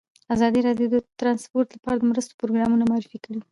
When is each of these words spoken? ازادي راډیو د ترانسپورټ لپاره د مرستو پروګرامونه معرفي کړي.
ازادي 0.33 0.59
راډیو 0.67 0.87
د 0.91 0.95
ترانسپورټ 1.19 1.67
لپاره 1.75 1.97
د 1.99 2.03
مرستو 2.11 2.37
پروګرامونه 2.41 2.83
معرفي 2.91 3.19
کړي. 3.25 3.39